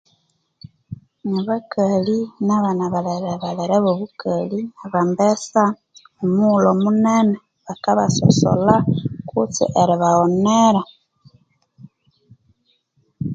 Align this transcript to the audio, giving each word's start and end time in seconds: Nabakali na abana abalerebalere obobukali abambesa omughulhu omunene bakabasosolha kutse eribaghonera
Nabakali 1.31 2.17
na 2.45 2.53
abana 2.59 2.81
abalerebalere 2.87 3.73
obobukali 3.77 4.59
abambesa 4.85 5.63
omughulhu 6.21 6.67
omunene 6.73 7.35
bakabasosolha 7.65 8.77
kutse 9.29 9.63
eribaghonera 9.81 10.81